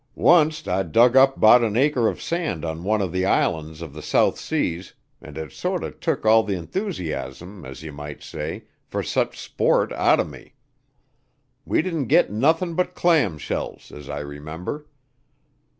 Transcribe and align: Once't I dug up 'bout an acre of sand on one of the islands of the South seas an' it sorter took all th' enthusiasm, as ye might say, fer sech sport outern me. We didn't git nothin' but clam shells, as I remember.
Once't 0.15 0.67
I 0.67 0.81
dug 0.81 1.15
up 1.15 1.39
'bout 1.39 1.63
an 1.63 1.77
acre 1.77 2.07
of 2.07 2.19
sand 2.19 2.65
on 2.65 2.83
one 2.83 3.03
of 3.03 3.11
the 3.11 3.23
islands 3.23 3.83
of 3.83 3.93
the 3.93 4.01
South 4.01 4.35
seas 4.39 4.95
an' 5.21 5.37
it 5.37 5.51
sorter 5.51 5.91
took 5.91 6.25
all 6.25 6.43
th' 6.43 6.49
enthusiasm, 6.53 7.63
as 7.65 7.83
ye 7.83 7.91
might 7.91 8.23
say, 8.23 8.63
fer 8.87 9.03
sech 9.03 9.35
sport 9.35 9.91
outern 9.93 10.31
me. 10.31 10.55
We 11.65 11.83
didn't 11.83 12.07
git 12.07 12.31
nothin' 12.31 12.73
but 12.73 12.95
clam 12.95 13.37
shells, 13.37 13.91
as 13.91 14.09
I 14.09 14.21
remember. 14.21 14.87